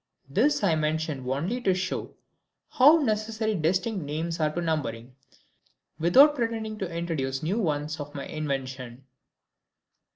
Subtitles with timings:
[0.27, 2.15] This I mention only to show
[2.71, 5.15] how necessary distinct names are to numbering,
[5.99, 9.03] without pretending to introduce new ones of my invention.